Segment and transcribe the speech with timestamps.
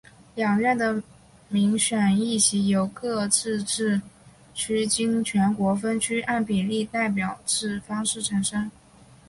[0.33, 1.03] 两院的
[1.47, 4.01] 民选议席由各自治
[4.51, 8.71] 区经全国分区按比例代表制方式产生。